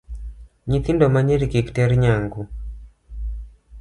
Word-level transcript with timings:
Nyithindo 0.69 1.03
manyiri 1.13 1.45
kik 1.51 1.67
ter 1.75 1.89
nyangu. 2.01 2.41